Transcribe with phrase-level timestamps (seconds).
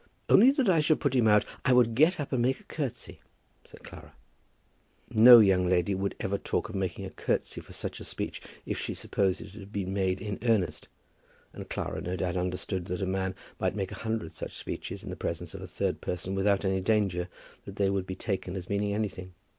[0.29, 3.21] "Only that I should put him out, I would get up and make a curtsey,"
[3.63, 4.15] said Clara.
[5.11, 8.79] No young lady could ever talk of making a curtsey for such a speech if
[8.79, 10.89] she supposed it to have been made in earnestness.
[11.53, 15.11] And Clara, no doubt, understood that a man might make a hundred such speeches in
[15.11, 17.29] the presence of a third person without any danger
[17.65, 19.35] that they would be taken as meaning anything.